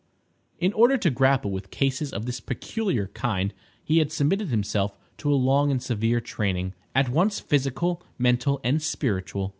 In 0.57 0.73
order 0.73 0.97
to 0.97 1.11
grapple 1.11 1.51
with 1.51 1.69
cases 1.69 2.11
of 2.11 2.25
this 2.25 2.39
peculiar 2.39 3.09
kind, 3.09 3.53
he 3.83 3.99
had 3.99 4.11
submitted 4.11 4.47
himself 4.47 4.97
to 5.19 5.31
a 5.31 5.35
long 5.37 5.69
and 5.69 5.79
severe 5.79 6.19
training, 6.19 6.73
at 6.95 7.09
once 7.09 7.39
physical, 7.39 8.01
mental, 8.17 8.59
and 8.63 8.81
spiritual. 8.81 9.49